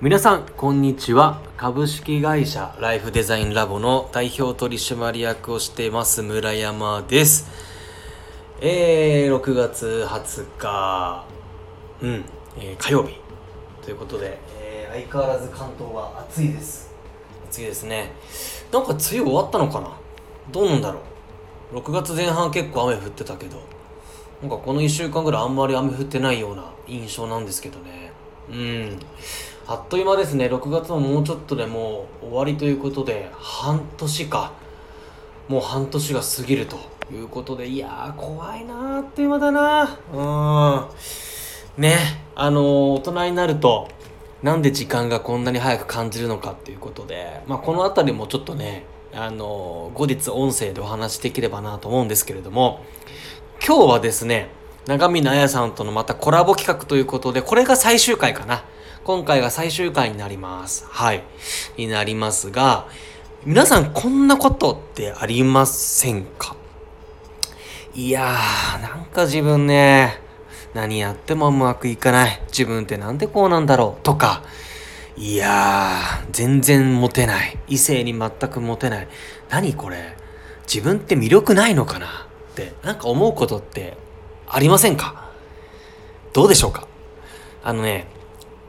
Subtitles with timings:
[0.00, 1.42] 皆さんこんにちは。
[1.56, 7.50] 株式会社ライフデザインラボの代表取締役をしています村山です。
[8.60, 11.24] えー、6月20日。
[12.00, 12.24] うん、
[12.58, 13.16] えー、火曜日。
[13.82, 16.92] ということで、えー、相変わらず関東は暑いです。
[17.50, 18.12] 暑いですね。
[18.72, 19.96] なんか梅雨終わったのかな？
[20.52, 21.00] どうなんだろ
[21.72, 21.76] う。
[21.78, 23.60] 6月前半結構雨降ってたけど
[24.42, 28.12] なんかこの1週間ぐらいあんまり雨降ってないような印象なんですけどね。
[28.48, 28.98] うん。
[29.70, 30.46] あっという間ですね。
[30.46, 34.52] 6月ももうちょっとでもう終わりということで半年か。
[35.46, 36.78] もう半年が過ぎると
[37.12, 37.68] いうことで。
[37.68, 39.98] いやー怖いなーっていう間だな。
[41.76, 41.82] うん。
[41.82, 41.98] ね
[42.34, 43.88] あのー、大人になると
[44.42, 52.80] なんで時間がこんなに早く感じるのかっていうことで、まあ、この辺りもちょっとねあの、後日音声でお話しできればなと思うんですけれども。
[53.66, 54.48] 今日はですね、
[54.86, 58.64] 長見彩さんとのまたコラボ企画ということで、これが最終回かな。
[59.08, 60.84] 今回が最終回になります。
[60.90, 61.24] はい。
[61.78, 62.86] になりますが、
[63.42, 66.54] 皆さんこんなことってありませんか？
[67.94, 70.20] いやー、なんか自分ね、
[70.74, 72.38] 何やってもうまくいかない。
[72.48, 74.02] 自分ってなんでこうなんだろう？
[74.02, 74.42] とか、
[75.16, 77.56] いやー、全然モテない。
[77.66, 79.08] 異性に全くモテない。
[79.48, 80.18] 何これ？
[80.70, 82.28] 自分って魅力ないのかな？
[82.52, 83.96] ってなんか思うことって
[84.46, 85.30] ありませんか？
[86.34, 86.86] どうでしょうか？
[87.64, 88.06] あのね、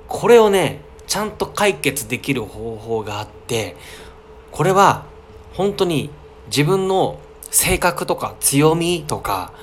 [0.09, 3.75] これをね、ちゃんと解決できる方法があって、
[4.51, 5.05] これは
[5.53, 6.09] 本当に
[6.47, 9.53] 自分の性格とか強みとか、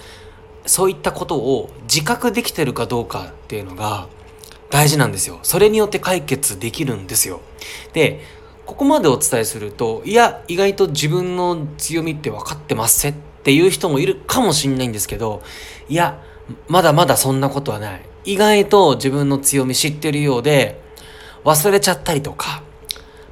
[0.65, 4.09] そういったことを自覚できてるかどうかっていうのが
[4.71, 5.39] 大事なんですよ。
[5.43, 7.41] それによって解決できるんですよ。
[7.93, 8.21] で、
[8.65, 15.41] ここまでお伝えすると、いや、意外と自分の強みって分かってますってっていう人もいるかもしんないんですけど、
[15.89, 16.21] いや、
[16.67, 18.03] まだまだそんなことはない。
[18.27, 20.81] 意外と自分の強み知ってるようで、
[21.45, 22.63] 忘れちゃったりとか、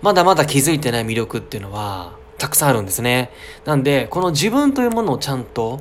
[0.02, 3.30] まだまだ気づいてない魅力っていうのは、たくさんあるんですね。
[3.64, 5.80] なんで、この自分というものをちゃんと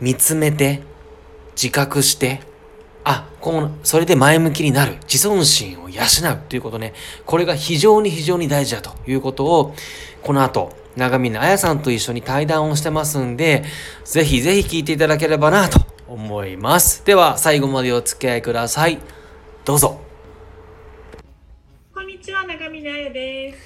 [0.00, 0.82] 見つめて、
[1.54, 2.40] 自覚して、
[3.04, 4.96] あ、この、それで前向きになる。
[5.02, 6.94] 自尊心を養うということね。
[7.26, 9.74] これが非常に非常に大事だということを、
[10.22, 13.64] この後、長峰彩さんと一緒に対談をしてますんで、
[14.04, 17.04] ぜひぜひ聞いていただければなと思います。
[17.04, 18.98] では、最後までお付き合いください。
[19.64, 20.00] どうぞ。
[21.94, 23.58] こんにちは、長峰彩です。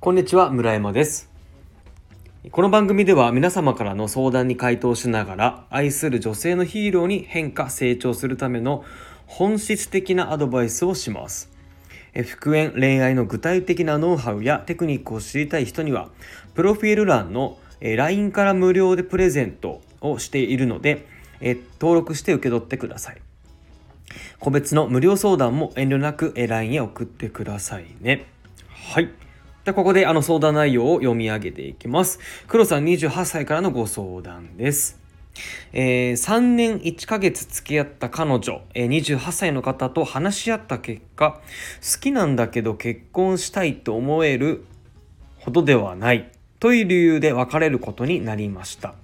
[0.00, 1.30] こんにちは、村山です。
[2.50, 8.84] この番組では皆様からの相談に回答しながら愛する女性のヒーローに変化成長するための
[9.26, 11.52] 本質的なアドバイスをします。
[12.24, 16.08] 復縁恋愛の具体的なノウハウやテクニックを知りたい人には
[16.54, 21.06] プロフィール欄の LINE から無料でプレゼントをしているので
[21.42, 23.20] え登録して受け取ってください。
[24.38, 28.26] 個別の無料相談も遠慮なく LINE へ送ってくださいね。
[28.68, 29.10] はい。
[29.64, 32.18] でここであの相談内容を読み上げていきます。
[32.48, 35.00] 黒さん28歳からのご相談です。
[35.72, 41.40] えー、3年1ヶ月付き合った彼女、えー、28歳の方と話し合った結果
[41.80, 44.66] 好きなんだけど結婚したいと思える
[45.38, 46.30] ほどではない。
[46.60, 48.94] という理由で別れることになりました。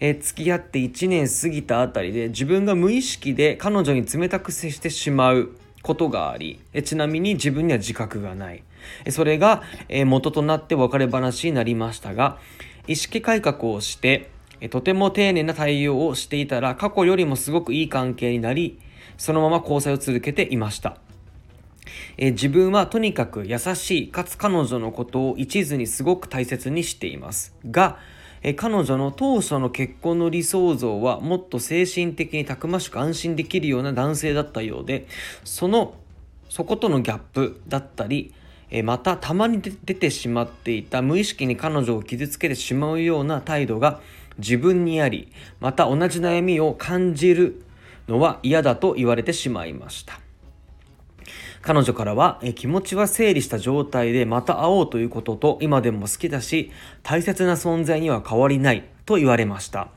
[0.00, 5.50] えー、付き合って1年過ぎたあたりで自分が無意識で彼女に冷たく接してしまう
[5.82, 8.62] ことがあり、えちなみに自分には自覚がない。
[9.04, 12.38] えそれが、え元となって別れ話になりましたが、
[12.86, 14.30] 意識改革をして、
[14.62, 18.78] えとても丁寧な対応をしていたら過去よりもすごくいい関係になり
[19.18, 20.98] そのまま交際を続けていました
[22.16, 27.98] え自分はとにかく優しいかつ彼女のことを一途にすごく大切にしていますが
[28.42, 35.06] え彼女の当初の結婚の理想像はもっと精神的にたくましく安心できるような男性だったようで
[35.44, 35.94] その
[36.48, 38.34] そことのギャップだったり
[38.70, 44.00] えまたたまに出てしまっていた無意識に彼女を傷つけてしまうような態度が
[44.38, 47.62] 自分にありまた同じ悩みを感じる
[48.08, 50.18] のは嫌だと言われてしまいました。
[51.62, 56.72] 彼女からはえ気持ちは整理した状態でまた会おうということと今でも好きだし
[57.04, 59.88] 大切な存在には変わりないと言われました。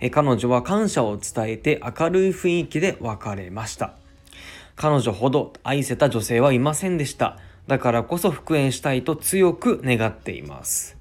[0.00, 3.94] え彼女は感謝を伝えて明るい雰囲気で別れました。
[4.76, 7.38] 彼女ほど愛せた女性はいませんでした。
[7.66, 10.96] だからこそ復縁したいと強く願っています。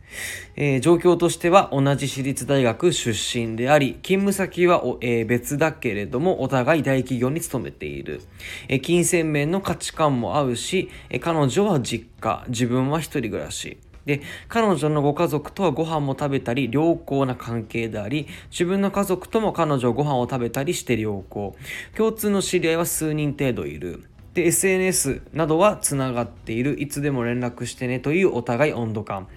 [0.56, 8.22] えー、状況としては同じ私立大学出身であり、勤務先は、えー、別だけれども、お互い大企業に勤めている。
[8.68, 13.78] えー、金銭面の価値観も合うし、え彼女は実家、自分は一人暮らし。
[14.06, 21.56] で、彼女のご家族とはご飯も食べたり良好な関係であり、自分の家族とも彼女ご飯を食べたりして良好。
[21.96, 24.04] 共通の知り合いは数人程度いる。
[24.34, 29.28] で SNS などはつながっているいつでも連絡してねというお互い温度感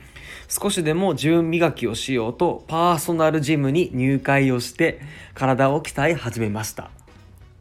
[0.49, 5.01] 少しでも自分磨きをしようとパーソナルジムに入会をして
[5.35, 6.91] 体を鍛え始めました。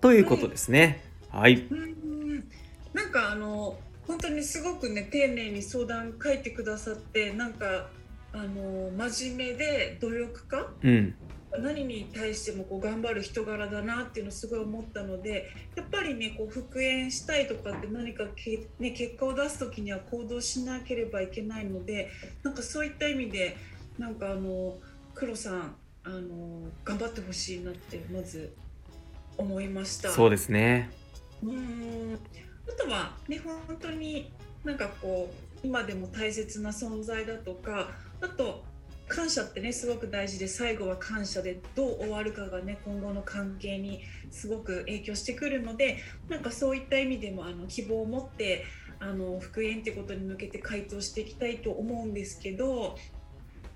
[0.01, 1.03] ということですね。
[1.31, 1.65] はい。
[1.69, 2.47] うん。
[2.93, 3.77] なんかあの
[4.07, 7.87] 本当にすごくね丁寧に相談書いてくださってなんか
[8.33, 11.15] あの真面目で努力家うん
[11.51, 22.09] 何に対してもこう頑張る人柄だなっていうのをすごい思ったのでやっぱりねこう復縁したいとかって何かけ、ね、結果を出す時には行動しなければいけないので
[22.43, 23.55] なんかそういった意味で
[23.97, 24.75] なんかあの
[25.13, 28.53] 黒さんあの頑張ってほしいなってまず
[29.37, 30.09] 思いました。
[30.09, 30.91] そうですね
[31.41, 32.19] うーん
[32.67, 34.31] あとはね本当に
[34.63, 37.89] なんかこう今でも大切な存在だとか
[38.21, 38.63] あと
[39.07, 48.65] 感謝ってねすごく大事で最後は感謝でどう終わるかがね今後の関係にすごく影響してくるのでなんかそういった意味でもあの希望を持って
[48.99, 52.97] あの復縁ってことに向けて回答していきたいと思うんですけど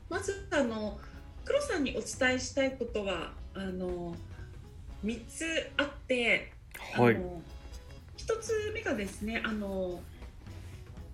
[0.09, 0.99] まずあの
[1.45, 4.15] 黒さんにお伝えしたいことはあの
[5.03, 6.51] 3つあって。
[6.77, 7.41] はいあの
[8.19, 10.01] 一つ目がですねあの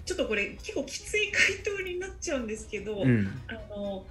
[0.06, 3.28] ちょっとこれ結構きつい回答になっちゃうんですけど、うん。
[3.48, 4.06] あの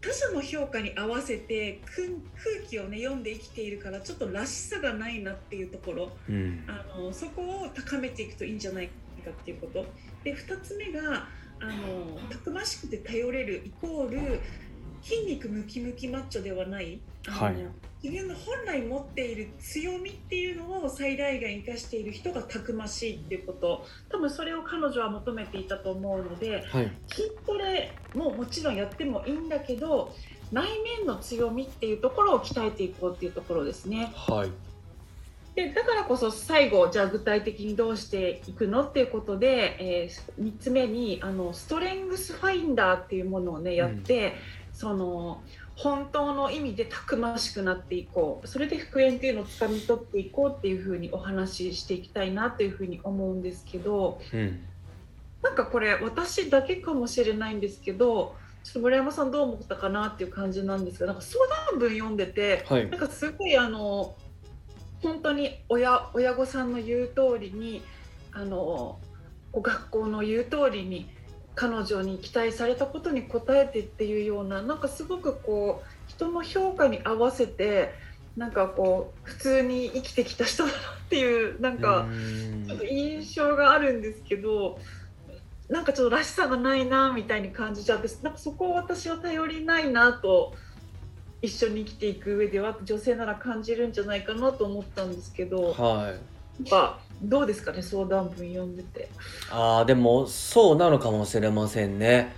[0.00, 2.08] 他者の評価に合わせて空
[2.42, 6.10] 空気をね読んで生きているからちょっとらしさがないなっていうところ。
[6.28, 6.64] うん。
[6.66, 8.88] あのそこを高めていくといいんじゃない
[9.22, 9.86] かっていうこと。
[10.24, 11.28] で2つ目が
[11.60, 14.40] あのたくましくて頼れるイコール
[15.02, 17.56] 筋肉ムキムキマッチョではないはい。
[18.02, 23.84] 自分の本来持っている強みっていうのを最大限生かしている人がたくましいっていうこと。
[24.08, 26.92] 多分それを彼女は求めていたと思うのではい。
[27.08, 30.14] 筋トレももちろんやってもいいんだけど
[30.50, 30.66] 内
[30.98, 34.12] 面の強みっていうところを鍛えていこうっていうところですね。
[34.14, 34.50] はい。
[35.54, 44.34] でだからこそ最後じゃあ具体的にどうしていくのっていうことで、え3つ目にあのストレングスファインダーっていうものをねやって、
[44.72, 45.42] その
[45.82, 48.46] 本当の意味でたくましくなっていこう。
[48.46, 54.20] それで復縁っていうのをつかみ取っていこうっていうふうにお話ししていきたいなというふうに思うんですけど。
[54.32, 54.60] うん。
[55.42, 61.38] なんかこれ私だけかもしれないんですけどちょっと村山さんどう思ったかなっていう感じなんですがなんか相
[61.70, 62.90] 談文読んでてはい。
[62.90, 64.14] なんかすごいあの
[65.02, 67.82] 本当に親親御さんの言う通りに
[68.32, 68.98] あの
[69.54, 71.08] 学校の言う通りに
[71.60, 77.92] 彼女に期待されたことに応えてっていうようななんかすごくこう人の評価に合わせて
[78.34, 80.80] なんかこう普通に生きてきた人だなっ
[81.10, 82.08] ていうなんか
[82.66, 84.78] ちょっと印象があるんですけど。
[85.68, 90.52] なんかちょっとらしさがないなみたいに感じちゃってなんかそこを私は頼りないなと
[91.42, 96.10] 一緒に生きていく上では女性なら感じるんじゃないかなと思ったんですけどは
[96.68, 96.68] い
[97.22, 99.08] どうですかね相談文読んでて。
[99.50, 102.34] あーでもそうなのかもしれませんね。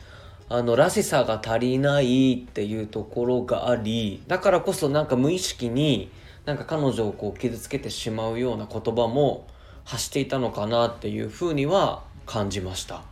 [0.49, 6.11] あのらしさが足りないっていうところがありだからこそなんか無意識に
[6.44, 9.46] なんか彼女をこう傷つけてしまうような言葉も
[9.84, 13.02] 発していたのかなっていうふうには感じました。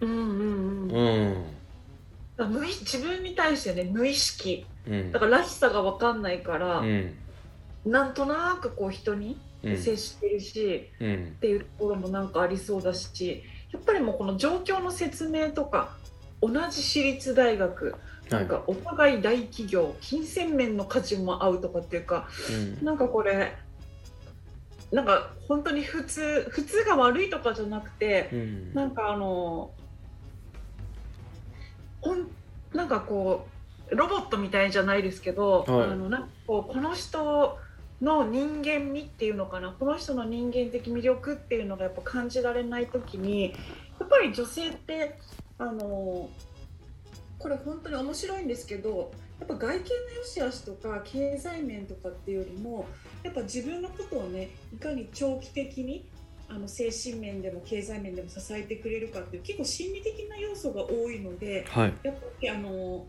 [0.00, 1.44] うんうんうん。
[2.38, 2.52] うん。
[2.52, 4.64] 無意自分に対してね無意識。
[4.88, 5.12] うん。
[5.12, 7.14] だかららしさが分かんないから、うん。
[7.84, 11.14] なんとなくこう人にうん接してるし、うん。
[11.36, 13.42] っていうところもなんかありそうだし
[13.72, 15.96] やっぱりもうこの状況の説明とか
[16.40, 17.92] 同じ私立大学は
[18.28, 18.30] い。
[18.30, 22.52] なんかお互い大企業金銭面の価値も合うとかっていうかう
[22.82, 22.84] ん。
[22.84, 23.54] なんかこれ
[24.92, 28.74] なんか本当に普通普通が悪いとかじゃなくてうん。
[28.74, 29.70] なんかあの
[32.00, 32.28] ほん
[32.72, 33.46] なんかこ
[33.90, 35.90] うロボットみたいじゃないですけど、はい。
[35.90, 37.58] あのなんかこうこの人
[38.04, 39.72] の人間味っていうのかな？
[39.72, 43.52] この人の人間的魅力っていうのがやっぱ感じられない時に
[43.98, 45.18] やっぱり女性って
[45.58, 46.28] あの
[47.38, 52.86] これ本当に面白いんですけどやっぱ外見の良し悪しとか経済面とかっていうよりも
[53.22, 56.08] やっぱ自分のことをねいかに長期的に
[56.48, 61.94] あの精神面でも経済面でも支えてくれるかっていう結構心理的な要素が多いのではい。
[62.02, 63.06] やっぱりあの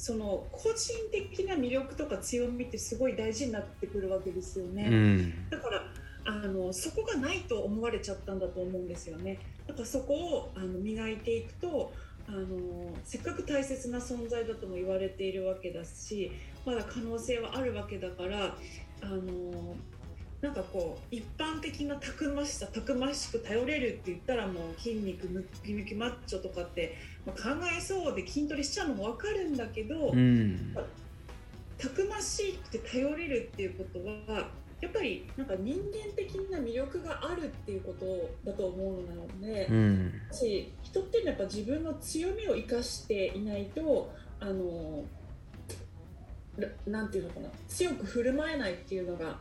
[0.00, 4.88] その個人的な魅力とか強みってすごい大事になってくるわけですよね。
[4.90, 5.82] うんだから
[6.24, 9.38] あのそこがないと思われちゃったんだと思うんですよね。
[9.66, 11.92] だからそこをあの磨いていくと
[12.26, 16.32] あのせっかく大切な存在だとも言われているわけだし
[16.64, 18.56] まだ可能性はあるわけだから
[19.02, 19.76] あの
[20.40, 30.74] なんかこう一般的なたくましさたくましく頼れるって言ったらもう筋肉ムキムキマッチョとかって、まあ、考えそうで筋トレしちゃうのも分かるんだけど、うん
[31.80, 33.98] たくましくて頼れるっていうこと
[34.30, 34.50] は
[34.82, 40.12] やっぱりなんか人間的な魅力があるっていうことだと思うので、うん。
[40.30, 45.04] し人っていうのはやっぱ自分の強みを生かしていないとあの
[46.58, 49.38] ななんていうのかな強く振る舞えないっていうのが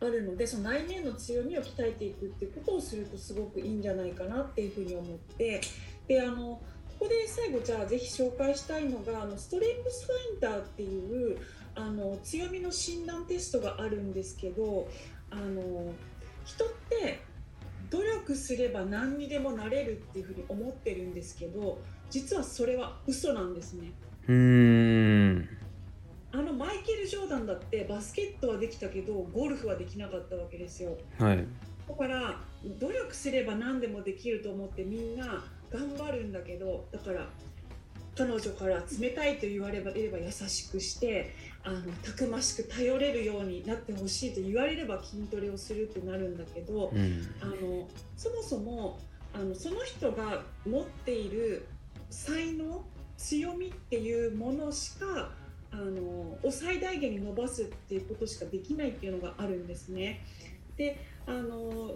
[0.00, 5.60] あるのでその内面の強みを鍛えていくっていうことをするとすごくいいんじゃないかなっていうふうに思って
[6.06, 6.60] であの
[6.98, 11.38] ここで最後じゃあぜひ紹介したいのがあのストレングスファインダーっていう
[11.74, 14.88] あの強みの診断テストがあるんですけど
[15.30, 15.92] あの
[16.44, 17.20] 人って
[17.90, 21.78] 努力すれば何にでもなれるっていうふうに思ってるんですけど
[22.10, 23.92] 実はそれは嘘なんですね。
[24.28, 25.48] うーん
[26.34, 30.98] あのマイケル・ジョーダンだってバスケットはできたけどゴルフはできなかったわけですよ。
[31.20, 31.46] はい。
[31.88, 32.40] だから
[32.80, 37.28] 努力すれば何でもできると思ってみんな頑張るんだけどだから
[38.16, 47.34] 彼女から冷たいと言われれば優しくしてあのたくましく頼れるようになってほしいと言われれば筋トレをするってなるんだけどうん。
[47.40, 48.98] あのそもそも
[49.32, 51.66] あのその人が持っている
[52.10, 52.84] 才能
[53.16, 55.30] 強みっていうものしか
[55.74, 56.02] あの
[56.42, 60.24] を最大限に伸ばすっていうことしかできないっていうのがあるんですね。
[60.76, 61.94] であの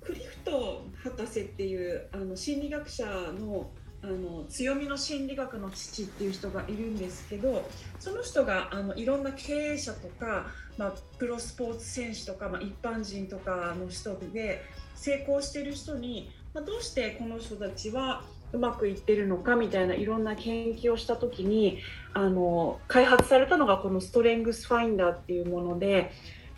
[0.00, 3.04] クリフト博士っていうあの心理学者
[3.38, 3.70] の
[4.02, 7.66] あの強みの心理学の父っていう人がいるんですけど
[7.98, 14.62] その人があのいろんな経営者とか、まあ、プロスポーツ選手とか、まあ、一般人とかの人で
[14.94, 18.22] 成功してる人に、まあ、どうしてこの人たちは
[18.54, 21.78] うまくいってるのかみたいないろんな研究をした時に
[22.12, 26.12] あの開発されたのがこのストレングスファインダーっていうもので、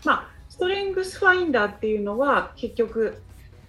[0.05, 3.23] まあ、ストレングスファインダーっていうのは結局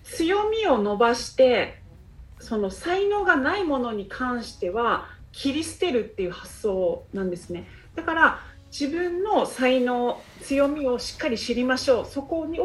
[0.03, 1.81] 強みを伸ばして
[2.39, 7.67] その才能がないものに関しては切り捨てるっていう発想なんですね。
[7.95, 8.39] だから
[8.71, 12.57] 自分の才能強みをしっかり知りましょうそこをに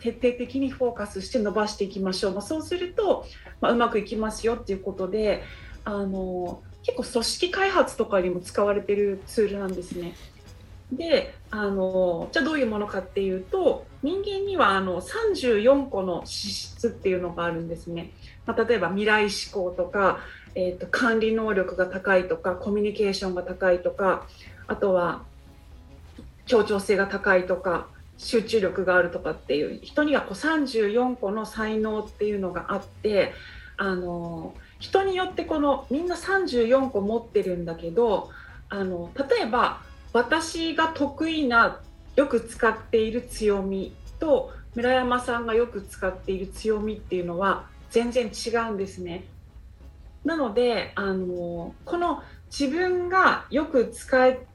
[0.00, 3.26] 徹底的にフォーカスして伸ばしていきましょう、まあ、そうすると、
[3.60, 5.42] まあ、うまくいきますよっていうことで
[5.84, 10.14] あの結構組織開発とかにも使われてるツールなんですね。
[10.92, 18.12] であのじゃあどういうものかっていうと人間にはあの34個の資質っていうのがあるんですね。
[18.46, 20.20] まあ、例えば未来志向とか、
[20.54, 24.26] えー、と管理能力が高いとかコミュニケーションが高いとか
[24.66, 25.22] あとは
[26.46, 33.32] 協調性が高いとか集中力があるとかっていう人にはこう34個の才能っていうのがあって
[33.76, 38.30] あの人によってこのみんな34個持ってるんだけど
[38.68, 39.80] あの例えば
[40.12, 41.80] 私が得意な
[42.16, 49.24] よく使っている強みと村山さんがよく使っている強みっていうのは全然違うんですね。
[50.24, 54.46] なのであのこの自分がよく使え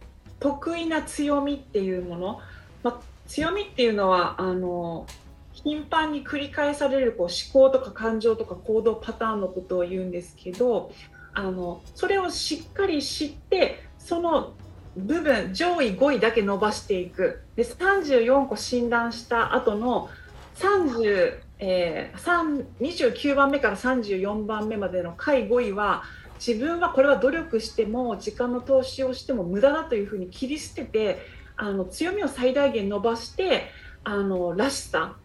[0.41, 2.39] 得意な強みっていうもの、
[2.83, 5.05] まあ、強みっていうのはあの
[5.53, 10.91] 頻繁に繰り返されるこう思考とか感情とか行動パターンのことを言うんですけど
[11.33, 14.53] あのそれをしっかり知ってその
[14.97, 17.43] 部分上位5位だけ伸ばしていく。
[17.55, 20.09] で34個診断した後の
[20.55, 26.03] 30、えー、29番目から34番目までの下位5位は
[26.45, 31.19] 自分はこれは努力しても時間の投資をしても無駄だというふうに切り捨てて
[31.55, 33.69] あの強みを最大限伸ばして
[34.03, 35.15] あのらしさ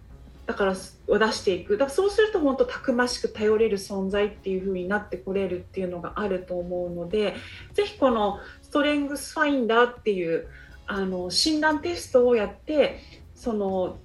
[0.45, 0.75] だから
[1.09, 1.79] を出していく。
[1.79, 7.35] だからそうすると本当たくましく頼れる存在っていう風になってこれるっていうのがあると思うので
[7.73, 10.47] ぜひこのストレングスファインダーっていう
[10.87, 13.01] あの診断テストをやって
[13.35, 13.99] その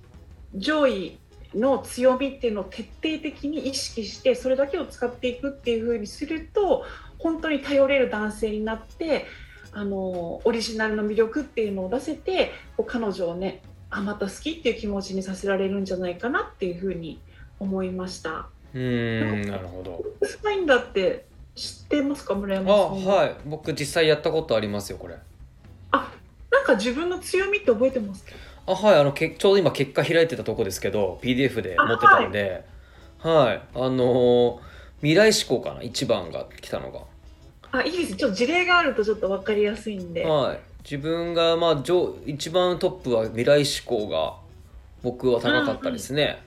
[0.56, 1.20] 上位
[1.55, 2.89] の強みっていうのを徹底
[3.22, 6.86] 的に意識してそれだけを使っていくっていう風にすると
[7.20, 9.25] 本当に頼れる男性になって
[9.74, 17.20] あのオリジナルの魅力っていうのを出せてこう彼女をねあまた好きっていう気持ちにさせられるんじゃないかなっていうふうに
[17.60, 18.48] 思いました。
[18.74, 23.15] うーんなるほどスパインダーって知ってますか村あ山さんは？
[23.15, 25.17] はい僕実際やったことありますよこれ
[26.51, 28.31] なんか自分の強みって覚えてますか？
[28.68, 32.65] あはいあのけちょうど今結果開いてたとこですけど PDF で持ってたんで。
[33.20, 37.01] はい、あのー未来志向かな一番が来たのが。
[37.72, 38.15] あいいです。
[38.15, 40.24] ちょっと事例があるとちょっとわかりやすいんで。
[40.24, 40.60] はい。
[40.84, 44.36] 自分がまあ上一番トップは未来志向が
[45.03, 46.41] 僕は高かったですね、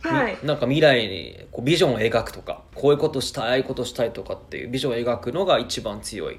[0.00, 0.38] はい。
[0.40, 6.38] みなんか未来にこうビジョンを描くとかこういうことしたいああいうことしたいとかっていうビジョンを描くのが一番強い。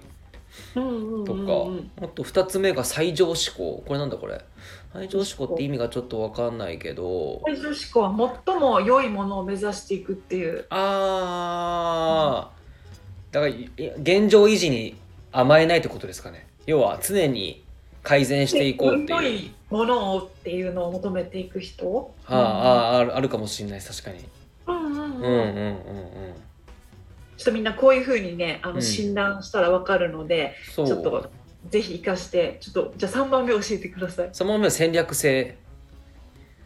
[0.76, 3.84] うんうんうんとか、うんあと2つ目が最上志向。
[3.86, 4.44] これなんだこれ？
[4.94, 7.42] 最上志向って意味がちょっと分かんないけど。
[7.46, 10.66] 最上志向は最も良いものを目指していくっていう。
[10.70, 13.34] あー。
[13.34, 13.70] だからい
[14.02, 14.96] 現状維持に
[15.32, 16.48] 甘えないってことですかね。
[16.66, 17.64] 要は常に
[18.04, 19.40] 改善していこうって良いう。
[19.40, 22.14] いものをっていうのを求めていく人。
[22.26, 23.82] あああああるあるかもしれない。
[23.82, 24.26] 確かに。
[24.68, 24.94] うんうん。
[24.94, 25.76] うんうんうんうんうん。
[27.38, 28.82] ちょっとみんなこういうふうにねあのうん。
[28.82, 30.88] 診断したらわかるので、そう。
[30.88, 31.32] ちょっと
[31.70, 34.30] ぜひ活かしてちょっとじゃあ3番目教えてください。
[34.34, 35.58] そのまま戦略性。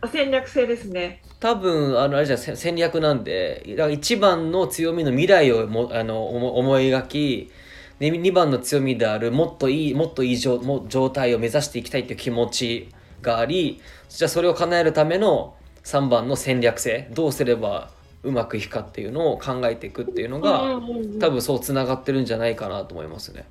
[0.01, 1.21] あ戦略性ですね。
[1.39, 7.51] 多分あのあれじゃ戦略なんでだから1番の強みの未来をもあの思思い描き
[7.99, 12.89] で2番の強みであるもっといいもっといい状も状態を目指していきたいっていう気持ち
[13.21, 17.89] がありじゃあそれを叶えるための3番の戦略性どうすれば
[18.23, 20.81] うまくいくかっていうのを考えていくっていうのが、
[21.19, 23.45] 多分そうつながってるんじゃないかなと思いますね。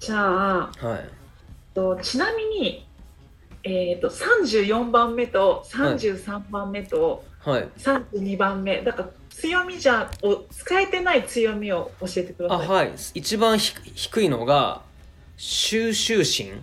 [0.00, 1.08] じゃあはい、
[1.74, 2.86] とちなみに、
[3.62, 12.66] えー、と34番目と33番目とはい、32番目、だから強みじゃを使えてない強みを教えてください。
[12.66, 12.92] あはい。
[13.14, 14.82] 一番ひ低いのが
[15.38, 16.62] 収集心。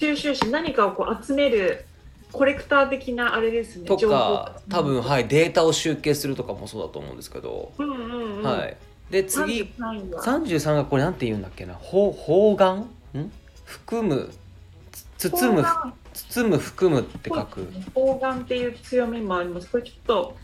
[0.00, 1.84] 収集し何かをこう集める
[2.32, 3.84] コレクター的なあれですね。
[3.84, 5.28] とか多分はい。
[5.28, 8.42] データを集計するとかもそうだと思うんですけど、うんうんうん。
[8.42, 8.76] はい
[9.10, 9.62] で次。
[9.62, 10.22] 33位は。
[10.22, 11.74] 33がこれなんて言うんだっけな？
[11.74, 12.88] ほ方眼ん？
[13.64, 14.30] 含む
[15.18, 15.64] つ包む
[16.12, 17.66] 包む含むって書く。
[17.94, 19.68] 方眼っていう強みもあります。
[19.68, 20.36] これちょっと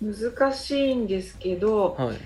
[0.00, 2.18] 難しいんですけど、はい。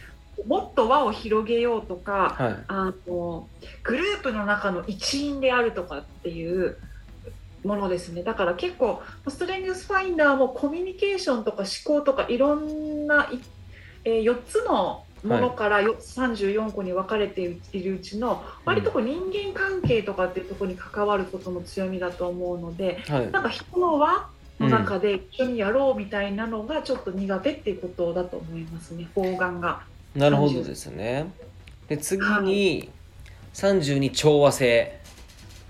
[0.46, 2.56] もっと輪を広げようとか、はい。
[2.68, 3.48] あの
[3.82, 6.76] グループの中の一員であるとかっていう
[7.64, 8.22] ものですね。
[8.22, 13.40] だから結構ストレングスファインダーもコミュニケーションとか思考とかいろんな、い
[14.04, 23.30] えー4つのものからよ34個に分かれているうちの割とこう人間関係とかっていうところに関わることの強みだと思うのではい。
[23.30, 24.28] なんか人の輪
[24.60, 29.82] の中で一緒にやろうみたいなのがちょっと苦手っていうことだと思いますね方眼が。
[30.14, 31.30] なるほどですね。
[31.88, 32.90] で次に
[33.54, 34.98] 32調和性。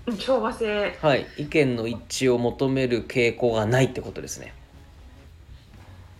[0.07, 0.97] うん調和性。
[1.01, 1.25] はい。
[1.37, 4.53] 意見の一致を求める傾向がないってことですね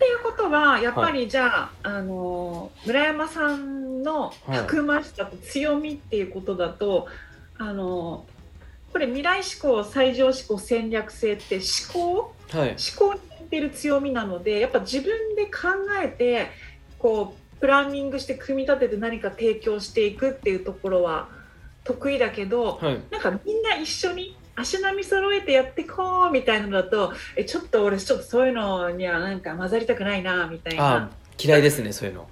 [0.00, 7.06] っていうことはやっぱりじゃあ,、あの村山さんのたくましさと強みっていうことだと、
[7.58, 8.24] あの
[8.94, 12.34] これ未来志向最上志向戦略性って思考？
[12.50, 12.68] はい。
[12.70, 15.68] 思考に似てる強みなのでやっぱ自分で考
[16.02, 16.46] えて
[16.98, 21.28] こうプランニングして組み立てて何か提供していくっていうところは
[21.84, 23.00] 得意だけど、はい。
[23.10, 31.10] なんかみんな一緒に足並み揃えてやってこうみたいなのだとえちょっと俺ちょっとそういうのにはなんか混ざりたくないなみたいあな
[31.42, 32.28] 嫌いですねそういうの。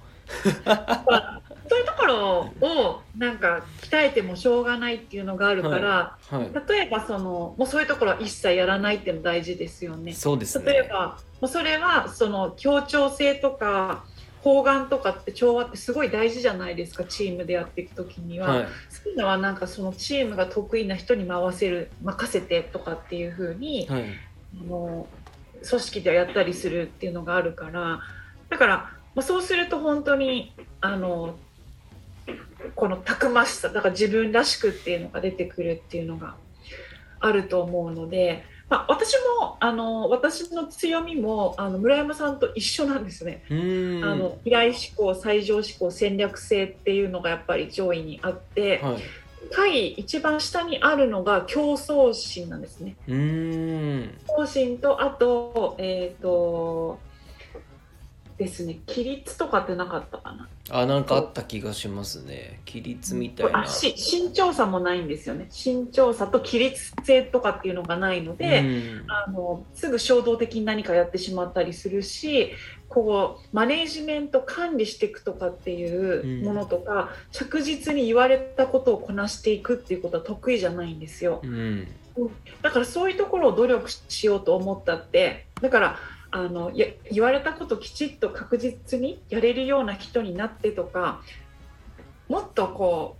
[1.69, 6.51] そういうところをなんか鍛えてもしょうがないっていうのがあるから、はい。
[6.69, 10.13] 例えばそのもうそういうところは一切やらないっていうの大事ですよね。
[10.13, 10.65] そうですね。
[10.71, 14.05] 例えばもうそれはその協調性とか
[14.41, 18.67] 方眼とかって調和ってすごい大事じゃないですかチームでやっていく時には、はい。
[18.89, 24.05] そういうのはなんかそのチームが得意な人に回せる任せてとかっていう風に、はい。
[24.61, 25.07] あの
[25.67, 28.01] 組織ではやったりするっていうのがあるから。
[28.49, 28.75] だから、
[29.13, 31.35] まあ、そうすると本当にあの
[32.75, 36.35] このたくましさだから自分らしくっていうのが出てくるっていうのが
[37.19, 43.43] あると思うので、まあ、私もあの私の強みもあの村山さんと一緒なんですね。
[43.49, 43.53] あ
[44.15, 49.01] の未来志向最上志向戦略性っていうのがやっぱり上位にあって、はい
[49.51, 52.95] 下位一番下にあるのが競争心なんですね。
[53.07, 56.99] うーん競争心とあとえっ、と
[58.39, 60.47] ですね規律とかってなかったかな。
[60.71, 65.49] あなんかあった気がしますね規律みたいなあし身長差もないんですよね。
[65.51, 68.61] 身長差と規律性とかっていうのがないので。
[68.61, 72.51] うんあのすぐ衝動的に何かやってしまったりするし
[72.87, 81.87] こうマネージメント管理していくとかっていうものとか、着実に言われたことをこなしていくっていうことは得意じゃないんですようん
[82.61, 85.99] だからそういうところを努力しようと思ったってだから
[86.31, 91.21] あのや言われたことをきちっと確実にやれるような人になってとか
[92.27, 93.17] もっとこ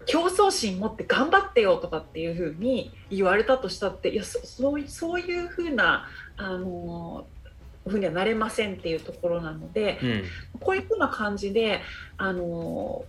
[0.00, 7.26] う競争心持って頑張ってよとかっていうふうに言われたとしたっていやそそういそういうふうなあの
[7.86, 10.22] ふうにはなれませんっていうところなのでうん
[10.60, 11.80] こういうふうな感じで
[12.16, 13.04] あの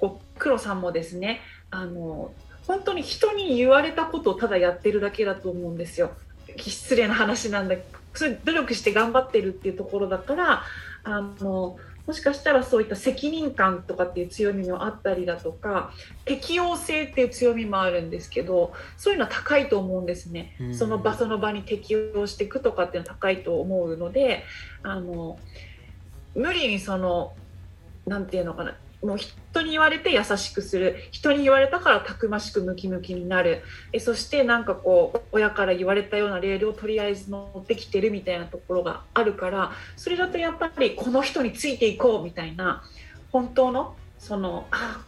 [0.00, 2.32] こう黒さんもですねあの
[2.66, 6.12] 本当に人に言われたことをただやってるだけだと思うんですよ。
[6.56, 7.76] 失礼な話なんだ
[8.44, 10.62] 努力して頑張ってるっていうところだから
[11.04, 15.92] あのもしかしたらそういった責任感とかっていう強みもあったりだとか
[16.24, 20.56] 適応性っていう強みもあるんですけどそういうのは高いと思うんですね。
[20.60, 24.44] うんその場その場に適応していくとかっていうのは高いと思うので
[24.82, 25.38] あの
[26.34, 27.34] 無理にその
[28.06, 30.96] なんていうのかなもう人に言われて優しくする。
[31.10, 33.62] 人に言われたからたくましくムキムキになる。
[33.92, 42.84] えそしてなんかこう親から言われたようなレールをとりあえず乗ってきてるみたいなところがあるからそれだとやっぱりこの人についていこうみたいな
[43.32, 45.00] 本当のそのあ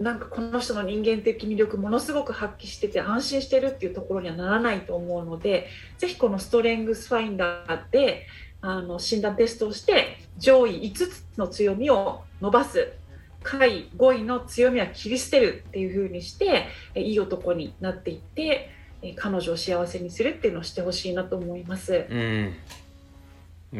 [0.00, 8.26] なんかこの人の人間的魅力ものすごく発揮してて安心してるっていうところにはならないと思うのでぜひこのストレングスファインダーで
[8.68, 12.92] あの診断テストをして上位5つの強みを伸ばす
[13.44, 18.70] 下位5位の強みは切り捨てるっていう風にしていい男になっていって
[19.14, 22.06] 彼女を幸せにするっていうのをしてほしいなと思います。
[22.10, 22.54] うん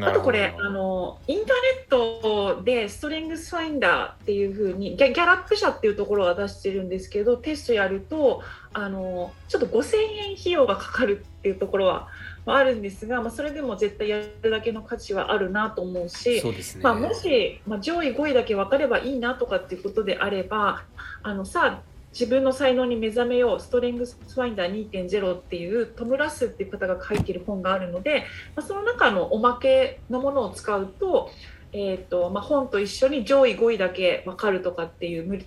[0.01, 1.53] あとこれあのインターネ
[1.85, 9.95] ットでストレングスファインダーっていう風にギャギャラップ社っていうところが出してるんですけどテストやるとあのちょっと5000
[10.29, 12.09] 円費用がかかるっていうところは
[12.45, 16.41] あるんですが、まあ、それでも絶対やるだけの価値はあるなと思うし
[16.77, 20.83] ね、まあ、もし、まあ、上位5位だけ分かればいいなとかっていうことであれば
[21.23, 28.25] あのさあ自分の才能に目覚めようストレングスファインダー2.0っていうトム・ラスっていう方が書いてる本があるので、
[28.55, 31.29] まあ、その中のおまけのものを使うと,、
[31.73, 35.45] えーとまあ、本と一緒に上位5位だけ分かるとかっていう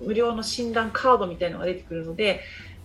[0.00, 2.40] 無料の診断カードみたいなのが出てくるので、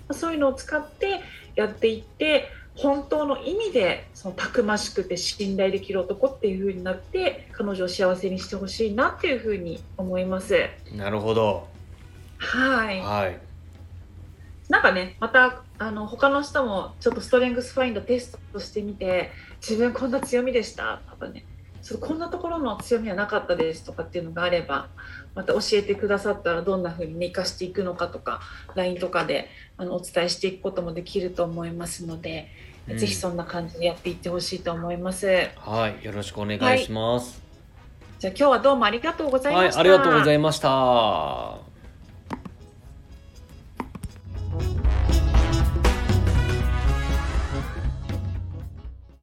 [0.08, 1.22] まあ、そういうのを使って
[1.54, 10.56] やっていって本当の意味でそのたくましくて信頼できる男っていう風になって彼女を幸せにしてほしいなっていう風に思います。
[10.96, 11.77] なるほど
[12.38, 13.40] はい、はい、
[14.70, 21.02] なんかねまたあの他の人もちょっとストレングスファインダーテストしてみて自分こんな強みでした？
[21.10, 21.46] とかね
[21.82, 24.88] ちょっとこんなところの強みはなかったですとかっていうのがあれば
[25.36, 28.42] また教えてくださったらどんな風にね生かしていくのかとか
[28.76, 32.48] LINE とかであのお伝えしていくこともできると思いますので、
[32.90, 35.28] うん、ぜひそんな感じでやっていってほしいと思います。
[35.56, 37.38] はいよろしくお願いします。
[37.40, 37.48] はい
[38.20, 39.80] じゃあ今日はどうもありがとうございました。
[39.80, 41.67] はい、ありがとうございました。
[44.52, 44.87] Bye.